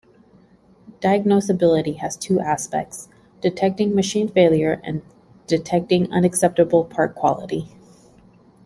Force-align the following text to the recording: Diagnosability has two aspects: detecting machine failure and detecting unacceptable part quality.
Diagnosability 0.99 1.97
has 1.97 2.17
two 2.17 2.39
aspects: 2.39 3.07
detecting 3.39 3.93
machine 3.93 4.27
failure 4.27 4.81
and 4.83 5.03
detecting 5.45 6.11
unacceptable 6.11 6.85
part 6.85 7.13
quality. 7.13 7.69